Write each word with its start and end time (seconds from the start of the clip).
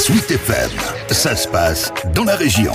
Suite 0.00 0.30
FM, 0.30 0.70
ça 1.10 1.36
se 1.36 1.46
passe 1.46 1.92
dans 2.14 2.24
la 2.24 2.34
région. 2.34 2.72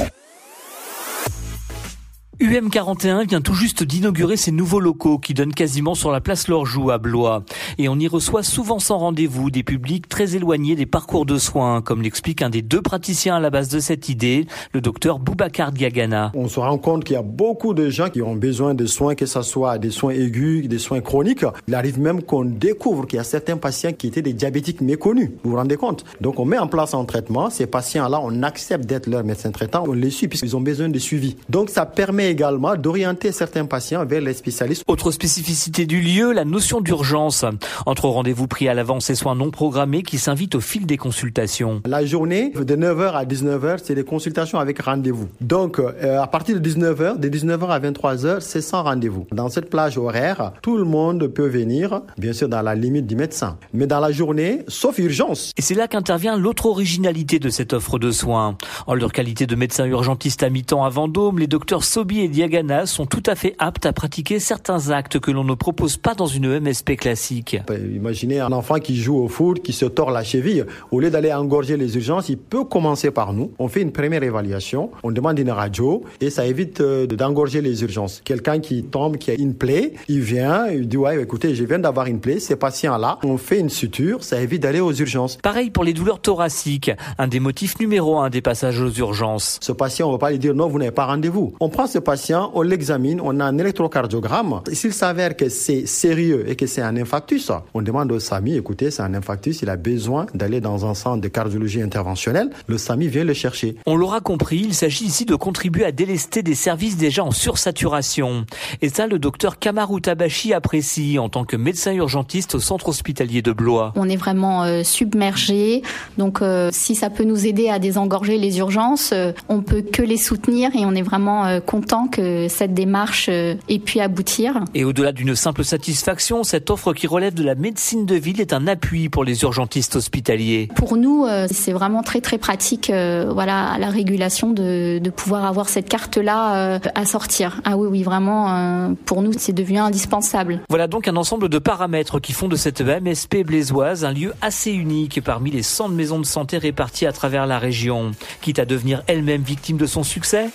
UM41 2.42 3.28
vient 3.30 3.40
tout 3.40 3.54
juste 3.54 3.84
d'inaugurer 3.84 4.36
ses 4.36 4.52
nouveaux 4.52 4.82
locaux 4.82 5.20
qui 5.20 5.34
donnent 5.34 5.54
quasiment 5.54 5.96
sur 5.96 6.12
la 6.12 6.20
place 6.20 6.50
Lorjou 6.50 6.92
à 6.92 6.98
Blois. 6.98 7.46
Et 7.78 7.88
on 7.88 7.98
y 7.98 8.10
reçoit 8.10 8.44
souvent 8.44 8.78
sans 8.78 8.98
rendez-vous 8.98 9.50
des 9.50 9.64
publics 9.64 10.10
très 10.10 10.36
éloignés 10.36 10.76
des 10.76 10.86
parcours 10.86 11.26
de 11.26 11.38
soins, 11.38 11.82
comme 11.82 12.02
l'explique 12.02 12.42
un 12.42 12.50
des 12.50 12.62
deux 12.62 12.82
praticiens 12.82 13.38
à 13.38 13.40
la 13.40 13.50
base 13.50 13.70
de 13.70 13.80
cette 13.80 14.10
idée, 14.10 14.48
le 14.74 14.82
docteur 14.82 15.20
Boubacar 15.20 15.72
Diagana. 15.72 16.34
On 16.36 16.50
se 16.50 16.60
rend 16.60 16.78
compte 16.78 17.06
qu'il 17.06 17.14
y 17.14 17.18
a 17.18 17.22
beaucoup 17.22 17.74
de 17.74 17.90
gens 17.90 18.10
qui 18.10 18.22
ont 18.22 18.36
besoin 18.36 18.74
de 18.74 18.86
soins, 18.86 19.16
que 19.16 19.26
ce 19.26 19.42
soit 19.42 19.78
des 19.78 19.92
soins 19.92 20.12
aigus, 20.12 20.68
des 20.68 20.80
soins 20.80 21.00
chroniques. 21.00 21.46
Il 21.70 21.76
arrive 21.76 22.02
même 22.02 22.22
qu'on 22.22 22.44
découvre 22.44 23.08
qu'il 23.08 23.16
y 23.16 23.22
a 23.22 23.24
certains 23.24 23.56
patients 23.56 23.94
qui 23.94 24.08
étaient 24.08 24.22
des 24.22 24.34
diabétiques 24.34 24.82
méconnus. 24.82 25.30
Vous 25.46 25.52
vous 25.52 25.56
rendez 25.56 25.78
compte? 25.78 26.04
Donc 26.20 26.38
on 26.40 26.46
met 26.46 26.58
en 26.58 26.68
place 26.68 26.94
un 26.96 27.06
traitement. 27.06 27.50
Ces 27.50 27.66
patients-là, 27.66 28.20
on 28.22 28.44
accepte 28.44 28.86
d'être 28.86 29.08
leur 29.08 29.24
médecin 29.24 29.52
traitant. 29.52 29.86
On 29.88 29.94
les 29.94 30.10
suit 30.10 30.28
puisqu'ils 30.28 30.58
ont 30.58 30.62
besoin 30.62 30.90
de 30.90 31.00
suivi. 31.00 31.38
Donc 31.48 31.70
ça 31.70 31.86
permet 31.86 32.25
également 32.30 32.76
d'orienter 32.76 33.32
certains 33.32 33.66
patients 33.66 34.06
vers 34.06 34.22
les 34.22 34.34
spécialistes. 34.34 34.84
Autre 34.88 35.12
spécificité 35.12 35.86
du 35.86 36.02
lieu, 36.02 36.32
la 36.32 36.46
notion 36.46 36.82
d'urgence. 36.82 37.46
Entre 37.86 38.08
rendez-vous 38.08 38.48
pris 38.48 38.68
à 38.68 38.74
l'avance 38.74 39.10
et 39.10 39.16
soins 39.16 39.36
non 39.36 39.52
programmés 39.52 40.04
qui 40.04 40.18
s'invitent 40.18 40.56
au 40.56 40.62
fil 40.62 40.86
des 40.86 40.98
consultations. 40.98 41.82
La 41.86 42.06
journée, 42.06 42.52
de 42.52 42.76
9h 42.76 43.14
à 43.14 43.26
19h, 43.26 43.80
c'est 43.84 43.96
des 43.96 44.04
consultations 44.04 44.60
avec 44.60 44.82
rendez-vous. 44.82 45.28
Donc, 45.42 45.80
euh, 45.80 46.20
à 46.20 46.28
partir 46.28 46.60
de 46.60 46.70
19h, 46.70 47.20
de 47.20 47.30
19h 47.30 47.68
à 47.70 47.80
23h, 47.80 48.40
c'est 48.42 48.62
sans 48.62 48.84
rendez-vous. 48.84 49.28
Dans 49.32 49.50
cette 49.50 49.70
plage 49.70 49.98
horaire, 49.98 50.54
tout 50.62 50.78
le 50.78 50.84
monde 50.84 51.28
peut 51.28 51.48
venir, 51.48 52.02
bien 52.18 52.34
sûr 52.34 52.50
dans 52.50 52.62
la 52.62 52.76
limite 52.76 53.08
du 53.08 53.16
médecin. 53.16 53.58
Mais 53.74 53.88
dans 53.88 54.00
la 54.00 54.12
journée, 54.12 54.64
sauf 54.68 54.98
urgence. 55.00 55.52
Et 55.58 55.62
c'est 55.62 55.76
là 55.76 55.88
qu'intervient 55.88 56.38
l'autre 56.38 56.66
originalité 56.66 57.40
de 57.40 57.50
cette 57.50 57.74
offre 57.74 58.00
de 58.00 58.12
soins. 58.12 58.58
En 58.88 58.94
leur 58.94 59.12
qualité 59.12 59.46
de 59.46 59.56
médecin 59.56 59.86
urgentiste 59.86 60.44
à 60.44 60.50
mi-temps 60.50 60.84
à 60.84 60.90
Vendôme, 60.90 61.40
les 61.40 61.48
docteurs 61.48 61.84
Sobi 61.84 62.15
et 62.22 62.28
Diagana 62.28 62.86
sont 62.86 63.06
tout 63.06 63.24
à 63.26 63.36
fait 63.36 63.56
aptes 63.60 63.86
à 63.86 63.94
pratiquer 63.94 64.40
certains 64.40 64.90
actes 64.90 65.20
que 65.20 65.32
l'on 65.32 65.44
ne 65.44 65.54
propose 65.54 65.98
pas 65.98 66.14
dans 66.14 66.26
une 66.26 66.60
MSP 66.60 66.96
classique. 66.96 67.58
Imaginez 67.70 68.40
un 68.40 68.52
enfant 68.52 68.76
qui 68.76 68.96
joue 68.98 69.18
au 69.18 69.28
foot, 69.28 69.62
qui 69.62 69.74
se 69.74 69.86
tord 69.86 70.12
la 70.12 70.24
cheville. 70.24 70.66
Au 70.92 71.00
lieu 71.00 71.10
d'aller 71.10 71.34
engorger 71.34 71.78
les 71.78 71.96
urgences, 71.96 72.30
il 72.30 72.38
peut 72.38 72.64
commencer 72.64 73.12
par 73.12 73.34
nous. 73.34 73.52
On 73.60 73.68
fait 73.68 73.82
une 73.82 73.92
première 73.92 74.24
évaluation, 74.24 74.92
on 75.04 75.12
demande 75.12 75.40
une 75.40 75.52
radio 75.52 76.04
et 76.22 76.30
ça 76.30 76.46
évite 76.46 76.82
euh, 76.82 77.08
d'engorger 77.08 77.62
les 77.62 77.82
urgences. 77.84 78.22
Quelqu'un 78.24 78.60
qui 78.60 78.84
tombe, 78.84 79.18
qui 79.18 79.32
a 79.32 79.36
une 79.36 79.54
plaie, 79.54 79.94
il 80.08 80.22
vient, 80.22 80.68
il 80.68 80.88
dit 80.88 80.98
ouais, 80.98 81.22
écoutez, 81.22 81.56
je 81.56 81.64
viens 81.64 81.80
d'avoir 81.80 82.08
une 82.08 82.20
plaie, 82.20 82.40
ces 82.40 82.56
patients-là, 82.56 83.20
on 83.24 83.38
fait 83.38 83.60
une 83.60 83.70
suture, 83.70 84.24
ça 84.24 84.42
évite 84.42 84.64
d'aller 84.64 84.80
aux 84.80 84.94
urgences. 84.94 85.38
Pareil 85.38 85.70
pour 85.70 85.84
les 85.84 85.94
douleurs 85.94 86.20
thoraciques, 86.20 86.92
un 87.18 87.28
des 87.28 87.40
motifs 87.40 87.80
numéro 87.80 88.20
un 88.20 88.30
des 88.30 88.42
passages 88.42 88.80
aux 88.80 88.92
urgences. 88.92 89.60
Ce 89.62 89.72
patient, 89.72 90.08
on 90.08 90.12
va 90.12 90.18
pas 90.18 90.32
lui 90.32 90.40
dire 90.40 90.54
non, 90.54 90.68
vous 90.68 90.80
n'avez 90.80 90.92
pas 90.92 91.06
rendez-vous. 91.06 91.54
On 91.60 91.70
prend 91.70 91.88
ce 91.88 92.00
patient, 92.06 92.52
on 92.54 92.62
l'examine, 92.62 93.20
on 93.22 93.42
a 93.42 93.44
un 93.44 93.58
électrocardiogramme. 93.58 94.62
S'il 94.72 94.94
s'avère 94.94 95.36
que 95.36 95.50
c'est 95.50 95.86
sérieux 95.86 96.46
et 96.48 96.56
que 96.56 96.68
c'est 96.68 96.82
un 96.82 96.96
infarctus, 96.96 97.52
on 97.74 97.82
demande 97.82 98.14
au 98.14 98.20
SAMI, 98.20 98.56
écoutez, 98.56 98.92
c'est 98.92 99.02
un 99.02 99.14
infarctus, 99.14 99.62
il 99.62 99.70
a 99.70 99.76
besoin 99.76 100.28
d'aller 100.34 100.62
dans 100.62 100.86
un 100.86 100.94
centre 100.94 101.20
de 101.22 101.28
cardiologie 101.28 101.82
interventionnelle. 101.82 102.50
Le 102.68 102.78
SAMI 102.78 103.10
vient 103.10 103.26
le 103.26 103.34
chercher. 103.34 103.76
On 103.86 103.98
l'aura 103.98 104.22
compris, 104.22 104.62
il 104.64 104.74
s'agit 104.74 105.04
ici 105.04 105.26
de 105.26 105.36
contribuer 105.36 105.84
à 105.84 105.92
délester 105.92 106.42
des 106.44 106.56
services 106.56 106.96
déjà 106.96 107.26
en 107.26 107.32
sursaturation. 107.32 108.46
Et 108.82 108.90
ça, 108.90 109.08
le 109.08 109.20
docteur 109.20 109.60
Kamaru 109.60 110.00
Tabashi 110.00 110.54
apprécie 110.54 111.20
en 111.20 111.28
tant 111.28 111.44
que 111.44 111.58
médecin 111.58 111.94
urgentiste 111.94 112.56
au 112.56 112.60
centre 112.60 112.88
hospitalier 112.88 113.42
de 113.42 113.52
Blois. 113.52 113.92
On 113.96 114.08
est 114.08 114.16
vraiment 114.16 114.64
euh, 114.64 114.84
submergé, 114.84 115.82
donc 116.18 116.42
euh, 116.42 116.70
si 116.72 116.96
ça 116.96 117.10
peut 117.10 117.24
nous 117.24 117.48
aider 117.48 117.70
à 117.70 117.80
désengorger 117.80 118.38
les 118.38 118.60
urgences, 118.60 119.12
euh, 119.12 119.32
on 119.50 119.62
peut 119.62 119.82
que 119.82 120.04
les 120.04 120.18
soutenir 120.18 120.70
et 120.76 120.86
on 120.86 120.94
est 120.94 121.02
vraiment 121.02 121.46
euh, 121.46 121.60
que 122.08 122.48
cette 122.48 122.74
démarche 122.74 123.28
euh, 123.30 123.56
ait 123.70 123.80
pu 123.80 124.00
aboutir. 124.00 124.64
Et 124.74 124.84
au-delà 124.84 125.12
d'une 125.12 125.36
simple 125.36 125.64
satisfaction, 125.64 126.44
cette 126.44 126.70
offre 126.70 126.94
qui 126.94 127.08
relève 127.08 127.34
de 127.34 127.44
la 127.44 127.56
médecine 127.56 128.06
de 128.06 128.16
ville 128.16 128.42
est 128.42 128.54
un 128.54 128.68
appui 128.68 129.10
pour 129.10 129.24
les 129.24 129.44
urgentistes 129.44 129.96
hospitaliers. 129.96 130.70
Pour 130.76 130.98
nous, 130.98 131.26
euh, 131.26 131.48
c'est 131.50 131.72
vraiment 131.72 132.04
très 132.04 132.22
très 132.22 132.38
pratique, 132.38 132.90
euh, 132.90 133.32
voilà, 133.34 133.72
à 133.72 133.80
la 133.80 133.90
régulation 133.90 134.52
de, 134.52 135.00
de 135.00 135.10
pouvoir 135.10 135.46
avoir 135.46 135.70
cette 135.70 135.90
carte-là 135.90 136.80
à 136.96 137.06
sortir. 137.06 137.62
Ah 137.66 137.78
oui, 137.78 137.88
oui, 137.90 138.04
vraiment, 138.04 138.94
pour 139.06 139.22
nous, 139.22 139.32
c'est 139.38 139.54
devenu 139.54 139.80
indispensable. 139.80 140.62
Voilà 140.70 140.88
donc 140.88 141.08
un 141.08 141.16
ensemble 141.16 141.50
de 141.50 141.60
paramètres 141.60 142.20
qui 142.20 142.34
font 142.34 142.48
de 142.48 142.56
cette 142.56 142.82
MSP 142.82 143.44
blésoise 143.46 144.06
un 144.06 144.12
lieu 144.12 144.34
assez 144.42 144.72
unique 144.72 145.22
parmi 145.24 145.52
les 145.52 145.64
100 145.64 145.90
maisons 145.90 146.20
de 146.20 146.26
santé 146.26 146.58
réparties 146.58 147.06
à 147.06 147.12
travers 147.12 147.46
la 147.46 147.60
région. 147.60 148.12
Quitte 148.42 148.60
à 148.60 148.66
devenir 148.66 149.04
elle-même 149.08 149.42
victime 149.42 149.78
de 149.78 149.86
son 149.86 150.04
succès, 150.04 150.50